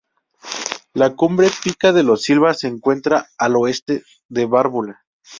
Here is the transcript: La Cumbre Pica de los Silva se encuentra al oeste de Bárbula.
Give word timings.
La 0.95 1.15
Cumbre 1.15 1.51
Pica 1.63 1.93
de 1.93 2.01
los 2.01 2.23
Silva 2.23 2.55
se 2.55 2.67
encuentra 2.67 3.27
al 3.37 3.55
oeste 3.55 4.01
de 4.29 4.47
Bárbula. 4.47 5.05